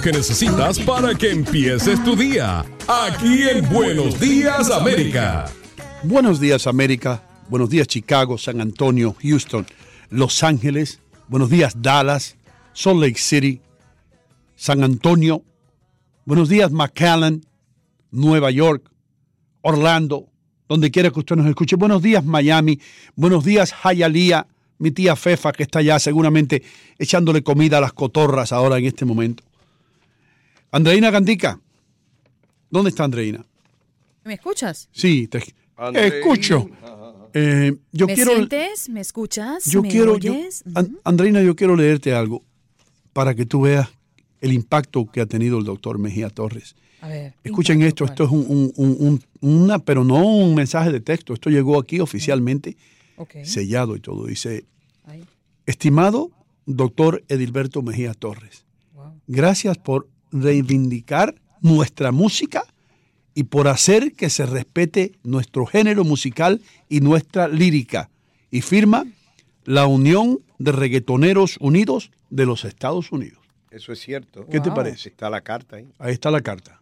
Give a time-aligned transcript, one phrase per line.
[0.00, 2.64] Que necesitas para que empieces tu día.
[2.86, 5.46] Aquí en Buenos Días América.
[6.04, 9.66] Buenos días América, buenos días Chicago, San Antonio, Houston,
[10.10, 12.36] Los Ángeles, buenos días Dallas,
[12.72, 13.60] Salt Lake City,
[14.54, 15.42] San Antonio,
[16.24, 17.44] buenos días McAllen,
[18.12, 18.88] Nueva York,
[19.62, 20.28] Orlando,
[20.68, 21.74] donde quiera que usted nos escuche.
[21.74, 22.78] Buenos días Miami,
[23.16, 24.46] buenos días Hialeah,
[24.78, 26.62] mi tía Fefa que está allá seguramente
[26.98, 29.47] echándole comida a las cotorras ahora en este momento.
[30.70, 31.60] Andreina Gandica,
[32.70, 33.44] ¿dónde está Andreina?
[34.24, 34.88] ¿Me escuchas?
[34.92, 36.68] Sí, te escucho.
[37.34, 38.88] Eh, yo ¿Me quiero, sientes?
[38.88, 39.64] ¿Me escuchas?
[39.66, 40.64] yo ¿Me quiero, yo- oyes?
[40.74, 42.42] An- Andreina, yo quiero leerte algo
[43.12, 43.88] para que tú veas
[44.40, 46.74] el impacto que ha tenido el doctor Mejía Torres.
[47.00, 47.34] A ver.
[47.44, 48.96] Escuchen esto, esto es un, un- un-
[49.40, 52.76] un- una, pero no un mensaje de texto, esto llegó aquí oficialmente,
[53.16, 53.36] Ok.
[53.44, 54.26] sellado y todo.
[54.26, 54.64] Dice,
[55.66, 56.30] estimado
[56.66, 58.64] doctor Edilberto Mejía Torres,
[59.26, 62.64] gracias por reivindicar nuestra música
[63.34, 68.10] y por hacer que se respete nuestro género musical y nuestra lírica.
[68.50, 69.04] Y firma
[69.64, 73.38] la Unión de Reggaetoneros Unidos de los Estados Unidos.
[73.70, 74.46] Eso es cierto.
[74.46, 75.10] ¿Qué te parece?
[75.10, 75.86] Está la carta ahí.
[75.98, 76.80] Ahí está la carta.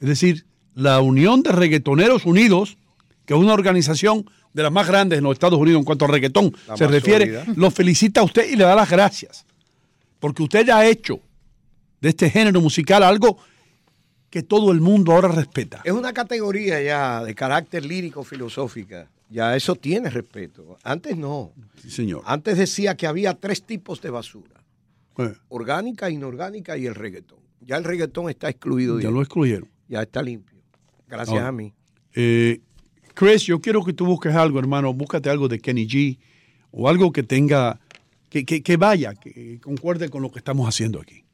[0.00, 2.76] Es decir, la Unión de Reggaetoneros Unidos,
[3.26, 6.08] que es una organización de las más grandes en los Estados Unidos en cuanto a
[6.08, 7.44] reggaetón La se refiere, sólida.
[7.56, 9.46] lo felicita a usted y le da las gracias.
[10.18, 11.20] Porque usted ya ha hecho
[12.02, 13.38] de este género musical algo
[14.28, 15.80] que todo el mundo ahora respeta.
[15.84, 19.08] Es una categoría ya de carácter lírico filosófica.
[19.30, 20.76] Ya eso tiene respeto.
[20.82, 21.52] Antes no.
[21.80, 22.22] Sí, señor.
[22.26, 24.62] Antes decía que había tres tipos de basura.
[25.18, 27.38] Eh, Orgánica, inorgánica y el reggaetón.
[27.60, 29.00] Ya el reggaetón está excluido.
[29.00, 29.68] ya lo excluyeron.
[29.88, 30.58] Ya está limpio.
[31.08, 31.72] Gracias Ahora, a mí.
[32.14, 32.60] Eh,
[33.14, 34.92] Chris, yo quiero que tú busques algo, hermano.
[34.92, 36.18] Búscate algo de Kenny G
[36.70, 37.78] o algo que tenga,
[38.30, 41.24] que, que- que vaya, que concuerde con lo que estamos haciendo aquí.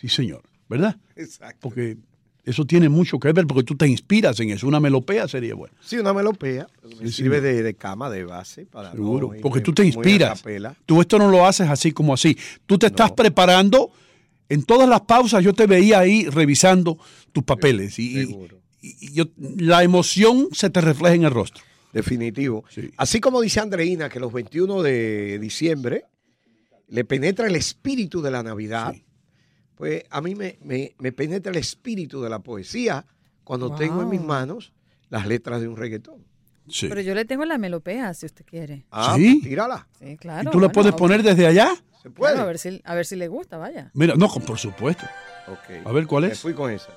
[0.00, 0.42] Sí, señor.
[0.68, 0.96] ¿Verdad?
[1.14, 1.58] Exacto.
[1.60, 1.96] Porque
[2.44, 4.66] eso tiene mucho que ver, porque tú te inspiras en eso.
[4.66, 5.76] Una melopea sería buena.
[5.80, 6.66] Sí, una melopea.
[7.00, 8.66] Me Sí, sirve de, de cama, de base.
[8.66, 9.32] Para Seguro.
[9.42, 10.42] Porque tú te inspiras.
[10.86, 12.36] Tú esto no lo haces así como así.
[12.66, 13.90] Tú te estás preparando.
[14.48, 16.98] En todas las pausas yo te veía ahí revisando
[17.32, 17.98] tus papeles.
[17.98, 18.60] Y, y- Seguro.
[18.80, 19.24] y yo,
[19.56, 21.62] la emoción se te refleja en el rostro.
[21.92, 22.64] Definitivo.
[22.68, 22.90] Sí.
[22.96, 26.04] Así como dice Andreina que los 21 de diciembre
[26.88, 29.02] le penetra el espíritu de la Navidad, Sí.
[29.76, 33.04] Pues a mí me, me- me penetra el espíritu de la poesía
[33.44, 33.78] cuando Wow.
[33.78, 34.72] tengo en mis manos
[35.08, 36.24] las letras de un reggaetón.
[36.68, 36.88] Sí.
[36.88, 38.84] Pero yo le tengo la melopea, si usted quiere.
[38.90, 39.34] Ah, ¿Sí?
[39.36, 39.86] pues tírala.
[40.00, 40.48] Sí, claro.
[40.48, 41.68] ¿Y tú la bueno, puedes poner desde allá?
[42.02, 42.38] ¿Se Claro, puede?
[42.40, 43.90] a, ver si, a ver si le gusta, vaya.
[43.94, 45.04] Mira, no, por supuesto.
[45.46, 45.86] Ok.
[45.86, 46.40] A ver, ¿cuál Me es?
[46.40, 46.88] fui con esa.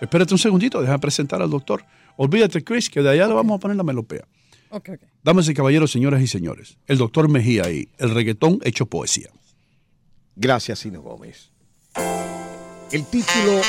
[0.00, 1.84] Espérate un segundito, déjame presentar al doctor.
[2.16, 4.26] Olvídate, Chris, que de allá le vamos a poner la melopea.
[4.70, 5.00] Ok, ok.
[5.22, 9.28] Damas y caballeros, señoras y señores, el doctor Mejía ahí, el reggaetón hecho poesía.
[10.36, 11.52] Gracias, Sino Gómez.
[11.94, 13.60] El título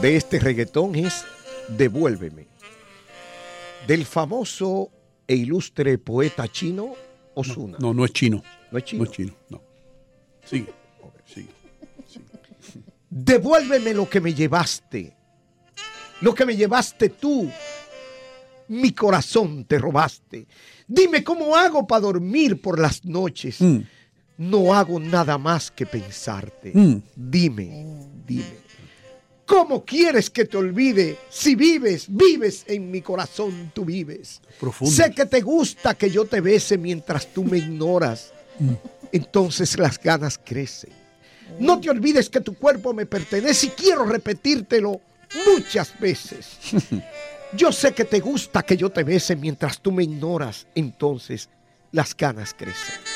[0.00, 1.24] de este reggaetón es
[1.68, 2.46] Devuélveme.
[3.86, 4.90] Del famoso
[5.26, 6.94] e ilustre poeta chino
[7.34, 7.78] Osuna.
[7.78, 8.42] No, no es chino.
[8.70, 9.04] ¿No es chino?
[9.04, 9.62] No es chino, no.
[10.44, 10.72] Sigue.
[11.24, 11.48] Sigue.
[13.10, 15.14] Devuélveme lo que me llevaste.
[16.20, 17.50] Lo que me llevaste tú.
[18.68, 20.46] Mi corazón te robaste.
[20.86, 23.60] Dime cómo hago para dormir por las noches.
[23.60, 23.78] Mm.
[24.38, 26.72] No hago nada más que pensarte.
[26.72, 27.02] Mm.
[27.14, 27.86] Dime,
[28.26, 28.68] dime.
[29.44, 34.40] ¿Cómo quieres que te olvide si vives, vives en mi corazón, tú vives?
[34.60, 34.94] Profundo.
[34.94, 38.32] Sé que te gusta que yo te bese mientras tú me ignoras.
[38.58, 38.72] Mm.
[39.10, 40.90] Entonces las ganas crecen.
[41.58, 45.00] No te olvides que tu cuerpo me pertenece y quiero repetírtelo
[45.46, 46.58] muchas veces.
[47.54, 50.66] Yo sé que te gusta que yo te bese mientras tú me ignoras.
[50.74, 51.48] Entonces
[51.92, 53.07] las ganas crecen.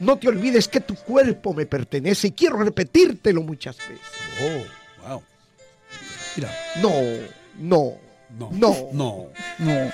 [0.00, 4.00] No te olvides que tu cuerpo me pertenece y quiero repetírtelo muchas veces.
[4.42, 5.22] Oh, wow.
[6.36, 6.50] Mira.
[6.82, 6.90] No,
[7.58, 7.98] no,
[8.38, 8.50] No.
[8.50, 8.92] no, No.
[8.92, 9.28] No.
[9.58, 9.92] no,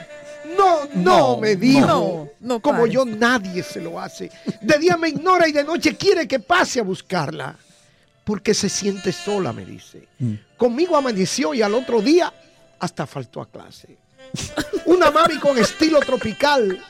[0.56, 1.86] no, No, me dijo.
[1.86, 4.30] no, no Como yo nadie se lo hace.
[4.62, 7.56] De día me ignora y de noche quiere que pase a buscarla.
[8.24, 10.06] Porque se siente sola, me dice.
[10.18, 10.34] Mm.
[10.56, 12.32] Conmigo amaneció y al otro día
[12.78, 13.98] hasta faltó a clase.
[14.86, 16.82] Una mami con estilo tropical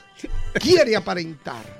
[0.55, 1.80] quiere aparentar.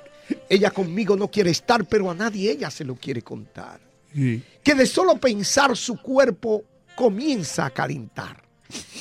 [0.51, 3.79] Ella conmigo no quiere estar, pero a nadie ella se lo quiere contar.
[4.13, 4.43] Sí.
[4.61, 8.43] Que de solo pensar su cuerpo comienza a calentar.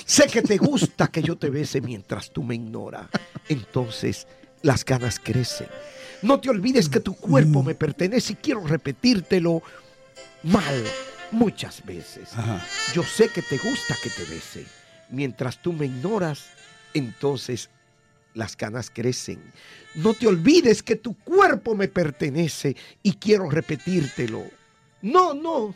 [0.07, 3.09] Sé que te gusta que yo te bese mientras tú me ignoras.
[3.49, 4.29] Entonces
[4.63, 5.67] las ganas crecen.
[6.23, 9.61] No te olvides que tu cuerpo me pertenece y quiero repetírtelo
[10.45, 10.85] mal
[11.33, 12.29] muchas veces.
[12.37, 12.65] Ajá.
[12.95, 14.67] Yo sé que te gusta que te bese.
[15.09, 16.45] Mientras tú me ignoras,
[16.95, 17.71] entonces
[18.35, 19.41] las ganas crecen.
[19.95, 24.45] No te olvides que tu cuerpo me pertenece y quiero repetírtelo.
[25.03, 25.75] No, no,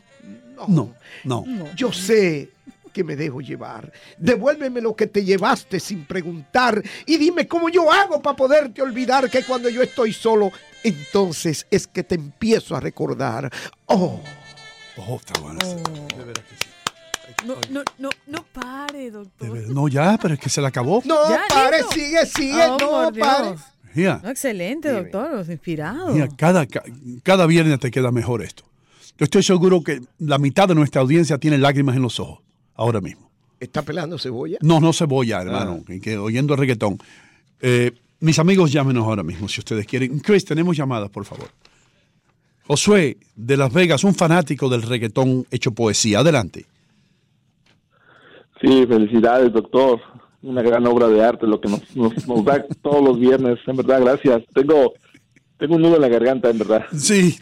[0.57, 0.67] no.
[0.69, 1.75] No, no.
[1.75, 2.51] Yo sé
[2.93, 3.93] que me dejo llevar.
[4.19, 9.29] Devuélveme lo que te llevaste sin preguntar y dime cómo yo hago para poderte olvidar
[9.29, 10.53] que cuando yo estoy solo,
[10.85, 13.51] entonces es que te empiezo a recordar.
[13.87, 14.21] Oh,
[14.97, 15.59] Oh, está bueno.
[15.61, 15.75] ese.
[16.17, 16.71] De veras que sí.
[17.47, 19.57] No, no, no, no pare, doctor.
[19.69, 21.03] No, ya, pero es que se le acabó.
[21.05, 21.93] no, Ya, pare, listo.
[21.95, 22.79] sigue, sigue, Oh,
[23.11, 23.55] no, pare.
[23.95, 25.03] Mira, No, excelente, Dime.
[25.03, 25.45] doctor.
[25.51, 26.13] Inspirado.
[26.13, 26.83] mira, cada, ca-
[27.23, 28.65] cada viernes te queda mejor esto.
[29.19, 32.41] Yo estoy seguro que la mitad de nuestra audiencia tiene lágrimas en los ojos
[32.75, 33.31] ahora mismo.
[33.61, 34.59] ¿Está pelando cebolla?
[34.61, 36.99] No, no cebolla, hermano, que, que oyendo reggaetón.
[37.61, 40.19] Eh, mis amigos, llámenos ahora mismo si ustedes quieren.
[40.19, 41.49] Chris, tenemos llamadas, por favor.
[42.67, 46.21] Josué, de Las Vegas, un fanático del reggaetón hecho poesía.
[46.21, 46.67] Adelante.
[48.61, 50.01] Sí, felicidades, doctor.
[50.43, 53.59] Una gran obra de arte, lo que nos, nos, nos da todos los viernes.
[53.67, 54.43] En verdad, gracias.
[54.55, 54.93] Tengo,
[55.59, 56.85] tengo un nudo en la garganta, en verdad.
[56.95, 57.37] Sí.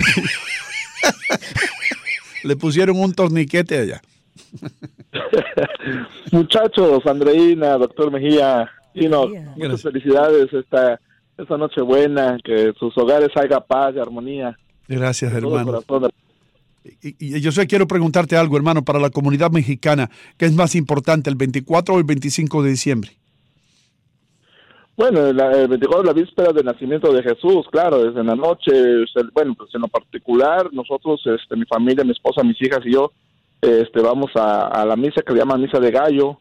[2.44, 4.02] Le pusieron un torniquete allá.
[6.32, 9.40] Muchachos, Andreina, doctor Mejía, y no, Mejía.
[9.40, 9.82] muchas Gracias.
[9.82, 11.00] felicidades esta,
[11.38, 14.56] esta noche buena, que sus hogares haya paz y armonía.
[14.88, 15.82] Gracias, hermano.
[17.00, 20.74] Y, y yo sé, quiero preguntarte algo, hermano, para la comunidad mexicana, ¿qué es más
[20.74, 23.10] importante, el 24 o el 25 de diciembre?
[24.96, 28.70] Bueno, la- el 24 la víspera del nacimiento de Jesús, claro, desde la noche,
[29.32, 33.10] bueno, pues en lo particular, nosotros, este, mi familia, mi esposa, mis hijas y yo,
[33.60, 36.38] este, vamos a, a la misa que le llaman misa de gallo,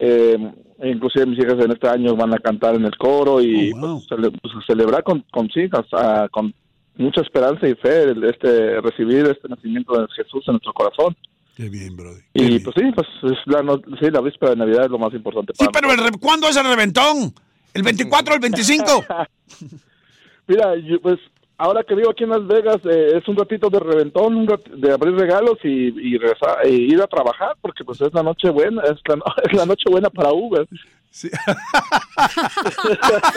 [0.00, 0.36] eh,
[0.82, 4.02] inclusive mis hijas en este año van a cantar en el coro y Oh, wow.
[4.08, 6.52] pues, cele- pues, celebrar con, con sí, hasta con
[6.98, 11.16] mucha esperanza y fe, el- este, recibir este nacimiento de Jesús en nuestro corazón.
[11.56, 12.22] Qué bien, brother.
[12.34, 12.62] Qué Y bien.
[12.62, 15.52] pues sí, pues es la, no- sí, la víspera de Navidad es lo más importante.
[15.56, 17.32] Sí, para pero el ¿cuándo es el reventón?
[17.74, 19.04] ¿El 24 o el 25?
[20.46, 21.18] Mira, yo, pues
[21.58, 24.68] ahora que vivo aquí en Las Vegas, eh, es un ratito de reventón, un rat-
[24.70, 28.48] de abrir regalos y, y regresar, e ir a trabajar, porque pues es la noche
[28.50, 30.66] buena, es la, es la noche buena para Uber.
[31.10, 31.30] Sí.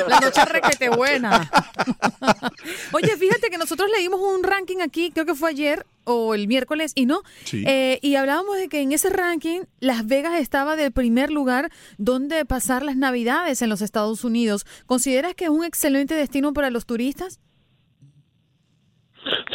[0.08, 1.50] La noche requete buena.
[2.92, 6.92] Oye, fíjate que nosotros leímos un ranking aquí, creo que fue ayer o el miércoles,
[6.96, 7.22] y no.
[7.44, 7.64] Sí.
[7.66, 12.44] Eh, y hablábamos de que en ese ranking Las Vegas estaba del primer lugar donde
[12.46, 14.66] pasar las Navidades en los Estados Unidos.
[14.86, 17.40] ¿Consideras que es un excelente destino para los turistas?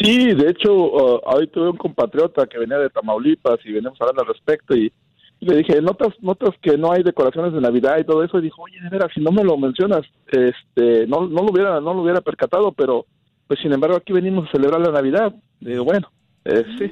[0.01, 4.23] Sí, de hecho, uh, hoy tuve un compatriota que venía de Tamaulipas y venimos hablando
[4.23, 4.93] al respecto y, Y
[5.41, 8.39] le dije, ¿notas, notas que no hay decoraciones de Navidad y todo eso?
[8.39, 11.81] Y dijo, oye, de veras, si no me lo mencionas, este, no, no lo hubiera,
[11.81, 13.05] no lo hubiera percatado, pero
[13.47, 15.35] pues sin embargo aquí venimos a celebrar la Navidad.
[15.61, 16.11] Y digo, bueno,
[16.45, 16.87] eh, sí,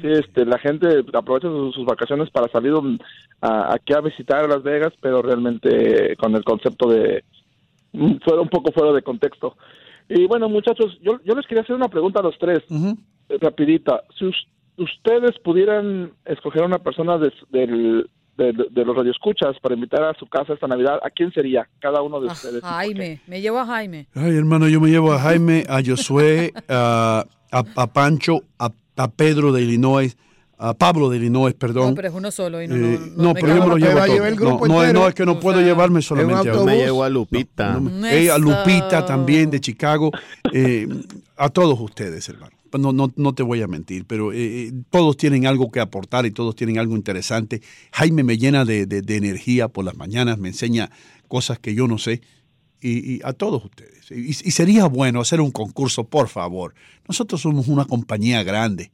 [0.00, 2.72] sí, este, la gente aprovecha sus, sus vacaciones para salir
[3.40, 7.24] a- aquí a visitar Las Vegas, pero realmente con el concepto de
[7.92, 9.56] mm, fuera un poco fuera de contexto.
[10.10, 12.60] Y bueno, muchachos, yo, yo les quería hacer una pregunta a los tres,
[13.28, 14.02] eh, rapidita.
[14.18, 14.30] Si
[14.78, 20.14] ustedes pudieran escoger a una persona de, del- de, de los radioescuchas para invitar a
[20.14, 22.62] su casa esta Navidad, ¿a quién sería cada uno de ustedes?
[22.62, 24.06] Jaime, me llevo a Jaime.
[24.14, 29.08] Ay, hermano, yo me llevo a Jaime, a Josué, a, a- a Pancho, a, a
[29.10, 30.16] Pedro de Illinois,
[30.56, 31.90] a Pablo de Illinois, perdón.
[31.90, 34.16] No, pero es uno solo y no, Eh, no, pero yo me lo llevo todo.
[34.58, 37.08] No, no, es- no, es que no puedo llevarme solamente a Yo me llevo a
[37.08, 37.72] Lupita.
[37.72, 40.12] No, no, eh, a Lupita también de Chicago,
[40.52, 40.86] eh,
[41.36, 42.52] a todos ustedes, hermano.
[42.72, 46.26] No, no, no te voy a mentir, pero eh, eh, todos tienen algo que aportar
[46.26, 47.62] y todos tienen algo interesante.
[47.92, 50.90] Jaime me llena de, de- de energía por las mañanas, me enseña
[51.28, 52.20] cosas que yo no sé.
[52.80, 54.10] Y, y a todos ustedes.
[54.10, 56.74] Y, y sería bueno hacer un concurso, por favor.
[57.08, 58.92] Nosotros somos una compañía grande.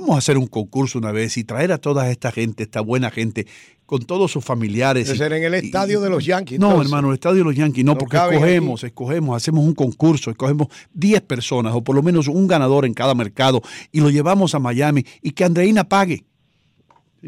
[0.00, 3.10] Vamos a hacer un concurso una vez y traer a toda esta gente, esta buena
[3.10, 3.48] gente,
[3.84, 5.08] con todos sus familiares.
[5.08, 6.60] Ser en el estadio de los Yankees.
[6.60, 6.92] no, entonces.
[6.92, 10.68] hermano, el estadio de los Yankees no, No porque escogemos, escogemos, hacemos un concurso, escogemos
[10.94, 14.60] 10 personas o por lo menos un ganador en cada mercado y lo llevamos a
[14.60, 16.24] Miami y que Andreina pague.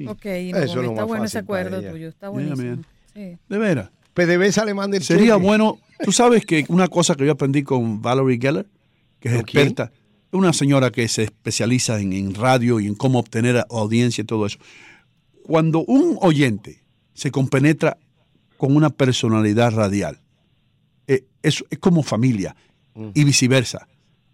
[0.06, 2.84] Ok, Eso no, es lo está más bueno ese acuerdo tuyo, está buenísimo.
[3.14, 3.36] Sí.
[3.48, 3.90] De veras.
[4.14, 5.44] PDVSA le manda el Sería cheque.
[5.44, 8.68] bueno, tú sabes que una cosa que yo aprendí con Valerie Geller,
[9.18, 9.74] que es ¿Con quién?
[10.32, 14.46] Una señora que se especializa en, en radio y en cómo obtener audiencia y todo
[14.46, 14.58] eso.
[15.42, 16.82] Cuando un oyente
[17.14, 17.98] se compenetra
[18.56, 20.20] con una personalidad radial,
[21.06, 22.54] eh, es, es como familia
[23.14, 23.88] y viceversa.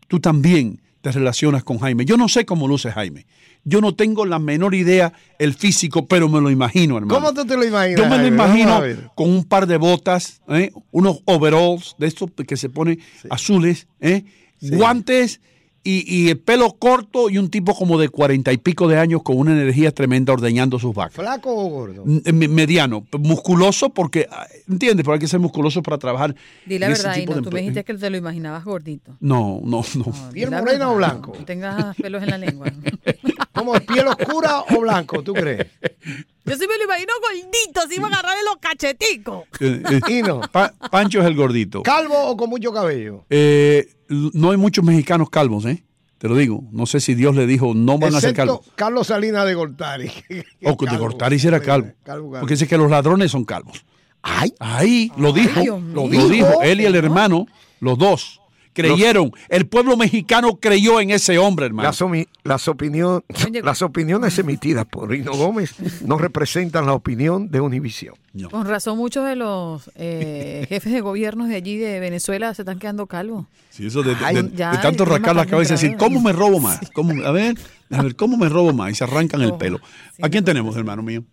[0.09, 2.05] Tú también te relacionas con Jaime.
[2.05, 3.27] Yo no sé cómo luce Jaime.
[3.65, 7.15] Yo no tengo la menor idea el físico, pero me lo imagino, hermano.
[7.15, 8.01] ¿Cómo tú te lo imaginas?
[8.01, 8.83] Yo me lo imagino
[9.15, 10.73] con un par de botas, ¿eh?
[10.91, 13.01] unos overalls de estos que se ponen
[13.31, 14.25] azules, ¿eh?
[14.61, 15.41] guantes
[15.89, 19.23] y, y el pelo corto y un tipo como de cuarenta y pico de años
[19.23, 21.15] con una energía tremenda ordeñando sus vacas.
[21.15, 22.05] ¿Flaco o gordo?
[22.05, 25.05] M- me- Mediano, musculoso porque, ah, ¿entiendes?
[25.05, 26.35] Pero hay que ser musculoso para trabajar.
[26.65, 29.17] Di la verdad, tipo de tú me dijiste que te lo imaginabas gordito.
[29.21, 30.31] No, no, no.
[30.33, 31.33] ¿Piel morena verdad, o blanco?
[31.39, 32.67] No tengas pelos en la lengua.
[33.53, 35.67] ¿Cómo es piel oscura o blanco, tú crees?
[36.47, 39.45] Yo sí me lo imagino gordito, así va a agarrarle los cacheticos.
[39.61, 40.41] Eh, eh, Hino.
[40.53, 41.83] Pa- Pancho es el gordito.
[41.83, 43.25] ¿Calvo o con mucho cabello?
[43.31, 45.83] Eh, no hay muchos mexicanos calvos, ¿eh?
[46.19, 46.63] Te lo digo.
[46.73, 48.61] No sé si Dios le dijo, no van a ser calvos.
[48.75, 50.11] Carlos Salinas de Gortari.
[50.65, 51.89] O que de Gortari si era calvo.
[52.05, 52.41] Calvo, calvo.
[52.41, 53.85] Porque dice que los ladrones son calvos.
[54.23, 55.61] Ay, Ahí lo dijo.
[55.93, 56.63] Lo, dijo.
[56.63, 56.99] Él y el ¿no?
[56.99, 57.47] hermano,
[57.81, 58.41] los dos,
[58.83, 59.33] creyeron.
[59.49, 61.89] El pueblo mexicano creyó en ese hombre, hermano.
[61.89, 62.01] Las,
[62.45, 63.25] las, opinión-
[63.63, 68.15] las opiniones emitidas por Rino Gómez no representan la opinión de Univisión.
[68.51, 72.79] Con razón, muchos de los eh, jefes de gobiernos de allí de Venezuela se están
[72.79, 73.47] quedando calvos.
[73.71, 75.97] Sí, eso de, de- Ay, de- ya, de tanto rascar la cambia cabeza y decir.
[75.97, 76.79] ¿cómo me robo más?
[76.93, 77.57] ¿Cómo- a ver,
[77.91, 78.93] a ver, ¿cómo me robo más?
[78.93, 79.59] Y se arrancan el Ojo.
[79.59, 79.81] pelo.
[80.15, 81.25] Sí, ¿A quién no tenemos, hermano mío?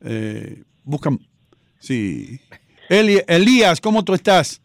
[0.00, 1.18] Eh, buscan.
[1.80, 2.40] Sí.
[2.88, 4.60] Elías, ¿cómo tú estás?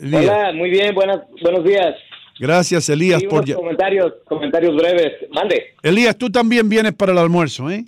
[0.00, 0.22] Elías.
[0.24, 1.94] Hola, muy bien, buenas, buenos días.
[2.38, 5.12] Gracias, Elías, Sí, por unos comentarios, comentarios breves.
[5.30, 5.74] Mande.
[5.82, 7.84] Elías, tú también vienes para el almuerzo, ¿eh?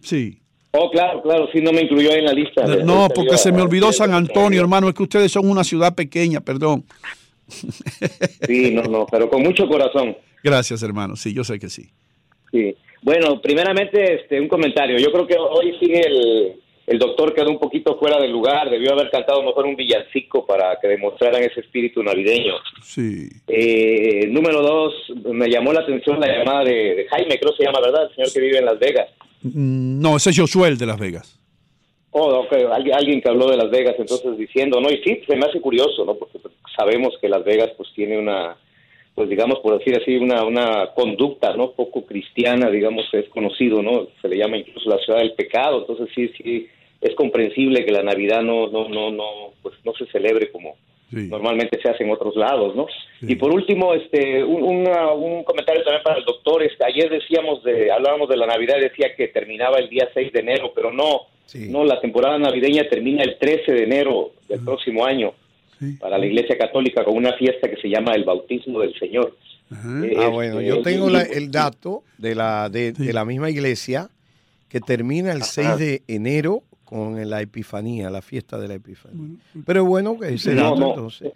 [0.00, 0.38] Sí.
[0.72, 2.62] Oh, claro, claro, sí, no me incluyó en la lista.
[2.66, 4.88] de- No, de- porque se me olvidó San Antonio, hermano.
[4.88, 6.84] Es que ustedes son una ciudad pequeña, perdón.
[8.46, 10.16] Sí, no, no, pero con mucho corazón.
[10.42, 11.14] Gracias, hermano.
[11.16, 11.90] Sí, yo sé que sí.
[12.50, 12.74] Sí.
[13.02, 14.96] Bueno, primeramente, este, un comentario.
[14.98, 16.54] Yo creo que hoy sí el,
[16.86, 18.68] el doctor quedó un poquito fuera del lugar.
[18.70, 22.54] Debió haber cantado mejor un villancico para que demostraran ese espíritu navideño.
[22.82, 23.28] Sí.
[23.48, 24.92] Eh, número dos,
[25.32, 28.08] me llamó la atención la llamada de, de Jaime, creo que se llama, ¿verdad?
[28.08, 29.08] El señor que vive en Las Vegas.
[29.42, 31.38] Mm, No, ese es Josué el de Las Vegas.
[32.14, 34.90] Oh, ok, alguien, alguien que habló de Las Vegas, entonces diciendo, ¿no?
[34.90, 36.14] Y sí, se me hace curioso, ¿no?
[36.14, 36.38] Porque
[36.76, 38.54] sabemos que Las Vegas, pues, tiene una,
[39.14, 41.72] pues, digamos, por decir así, una, una conducta, ¿no?
[41.72, 44.06] Poco cristiana, digamos, es conocido, ¿no?
[44.22, 46.66] Se le llama incluso la ciudad del pecado, entonces sí, sí,
[47.00, 49.24] es comprensible que la Navidad no, no, no, no,
[49.62, 50.76] pues, no se celebre como
[51.10, 51.28] Sí.
[51.28, 52.86] normalmente se hace en otros lados, ¿no?
[53.20, 57.62] Y por último, este, un, una- un comentario también para el doctor, este, ayer decíamos
[57.64, 61.26] de, hablábamos de la Navidad, decía que terminaba el día 6 de enero, pero no,
[61.70, 65.34] no, la temporada navideña termina el 13 de enero del próximo año
[66.00, 69.36] para la Iglesia Católica con una fiesta que se llama el Bautismo del Señor.
[69.72, 74.08] Eh, Ah, bueno, yo tengo la- el dato de la, de, de la misma iglesia
[74.68, 79.38] que termina el 6 de enero con la Epifanía, la fiesta de la Epifanía.
[79.66, 80.88] Pero bueno, que ese No, dato no.
[80.90, 81.32] entonces.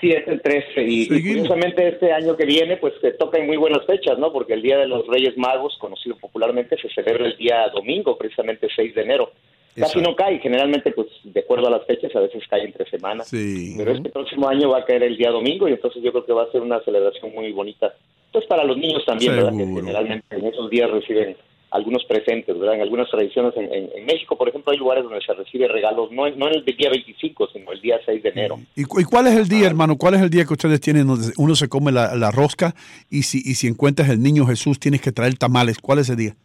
[0.00, 3.46] Sí, es el 13 y, y curiosamente este año que viene pues se toca en
[3.46, 4.32] muy buenas fechas, ¿no?
[4.32, 8.68] Porque el Día de los Reyes Magos, conocido popularmente, se celebra el día domingo, precisamente
[8.74, 9.32] 6 de enero.
[9.76, 13.28] Casi no cae, generalmente pues de acuerdo a las fechas a veces cae entre semanas.
[13.28, 13.74] Sí.
[13.76, 16.32] Pero este próximo año va a caer el día domingo y entonces yo creo que
[16.32, 17.92] va a ser una celebración muy bonita.
[18.32, 19.52] Pues para los niños también, ¿verdad?
[19.56, 21.36] Que generalmente en esos días reciben
[21.70, 22.76] algunos presentes, ¿verdad?
[22.76, 26.08] En algunas tradiciones en, en- en México, por ejemplo, hay lugares donde se recibe regalos,
[26.12, 28.60] no, no en el día 25, sino el día 6 de enero.
[28.76, 29.96] ¿Y, y cuál es el día, hermano?
[29.96, 32.76] ¿Cuál es el día que ustedes tienen donde uno se come la, la rosca
[33.10, 35.78] y si, y si encuentras el niño Jesús tienes que traer tamales?
[35.78, 36.36] ¿Cuál es ese día?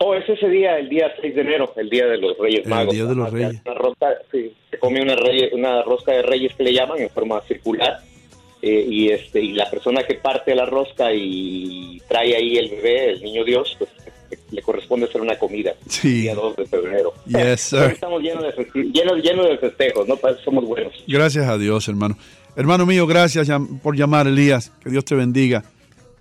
[0.00, 2.70] Oh, es ese día, el día 6 de enero, el día de los Reyes El
[2.70, 2.94] Magos.
[2.94, 3.60] Día de los Reyes.
[3.64, 5.16] Una rosca, sí, se come una,
[5.52, 7.98] una rosca de reyes que le llaman en forma circular.
[8.62, 13.10] eh, y este y la persona que parte la rosca y trae ahí el bebé,
[13.12, 13.90] el niño Dios, pues
[14.50, 16.08] le corresponde hacer una comida Sí.
[16.16, 17.12] el día 2 de febrero.
[17.26, 17.82] Yes, sir.
[17.92, 20.16] Estamos llenos de, llenos, llenos de festejos, ¿no?
[20.44, 20.92] Somos buenos.
[21.06, 22.16] Gracias a Dios, hermano.
[22.56, 23.48] Hermano mío, gracias
[23.82, 24.72] por llamar, Elías.
[24.82, 25.62] Que Dios te bendiga.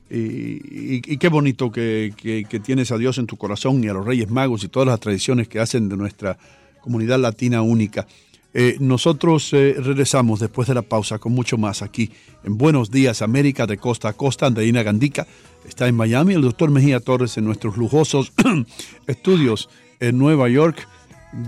[0.09, 4.63] Y, qué bonito que tienes a Dios en tu corazón y a los Reyes Magos
[4.63, 6.37] y todas las tradiciones que hacen de nuestra
[6.81, 8.07] comunidad latina única.
[8.53, 12.09] Eh, nosotros eh, regresamos después de la pausa con mucho más aquí
[12.43, 14.47] en Buenos Días América de costa a costa.
[14.47, 15.27] Andreina Gandica
[15.67, 18.31] está en Miami, el doctor Mejía Torres en nuestros lujosos
[19.07, 20.87] estudios en Nueva York.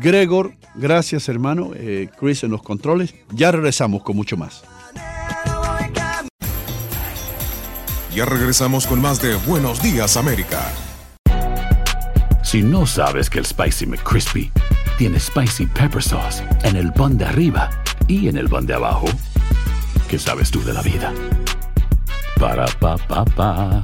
[0.02, 1.72] Gregor, gracias hermano.
[1.74, 3.16] Eh, Chris en los controles.
[3.32, 4.64] Ya regresamos con mucho más.
[8.14, 10.72] Ya regresamos con más de Buenos Días América.
[12.44, 14.52] Si no sabes que el Spicy McCrispy
[14.98, 17.70] tiene Spicy Pepper Sauce en el pan de arriba
[18.08, 19.06] y en el pan de abajo,
[20.10, 21.14] ¿qué sabes tú de la vida?
[22.40, 23.84] Para, pa, pa, pa.